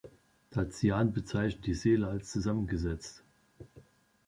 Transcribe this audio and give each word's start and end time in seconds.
Tatian 0.49 1.09
bezeichnete 1.13 1.61
die 1.61 1.73
Seele 1.75 2.07
als 2.07 2.31
zusammengesetzt. 2.31 3.23